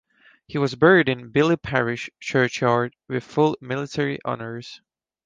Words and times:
He 0.47 0.57
was 0.57 0.73
buried 0.73 1.07
in 1.07 1.29
Billy 1.29 1.55
Parish 1.57 2.09
Churchyard, 2.19 2.95
with 3.07 3.23
full 3.23 3.55
military 3.61 4.17
honours. 4.25 4.81